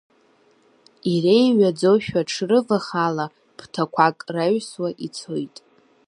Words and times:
Иреиҩаӡошәа 1.13 2.21
аҽрывахала, 2.25 3.25
ԥҭақәак 3.57 4.17
раҩсуа 4.33 4.89
ицоит. 5.05 5.55